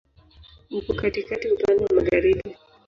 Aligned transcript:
Uko 0.77 0.89
katikati, 0.99 1.45
upande 1.55 1.81
wa 1.83 1.95
magharibi. 1.97 2.49